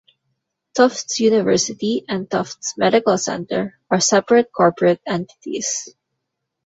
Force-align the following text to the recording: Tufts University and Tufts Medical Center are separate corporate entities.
Tufts 0.75 1.19
University 1.19 2.03
and 2.09 2.27
Tufts 2.27 2.75
Medical 2.75 3.19
Center 3.19 3.77
are 3.91 3.99
separate 3.99 4.51
corporate 4.51 4.99
entities. 5.05 5.89